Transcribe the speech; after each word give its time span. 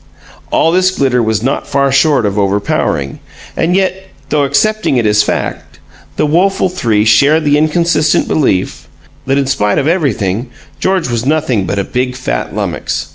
All 0.49 0.71
this 0.71 0.89
glitter 0.89 1.21
was 1.21 1.43
not 1.43 1.67
far 1.67 1.91
short 1.91 2.25
of 2.25 2.39
overpowering; 2.39 3.19
and 3.55 3.75
yet, 3.75 4.07
though 4.29 4.45
accepting 4.45 4.97
it 4.97 5.05
as 5.05 5.21
fact, 5.21 5.77
the 6.15 6.25
woeful 6.25 6.69
three 6.69 7.05
shared 7.05 7.43
the 7.45 7.55
inconsistent 7.55 8.27
belief 8.27 8.87
that 9.27 9.37
in 9.37 9.45
spite 9.45 9.77
of 9.77 9.87
everything 9.87 10.49
George 10.79 11.07
was 11.07 11.23
nothing 11.23 11.67
but 11.67 11.77
a 11.77 11.83
big, 11.83 12.15
fat 12.15 12.55
lummox. 12.55 13.09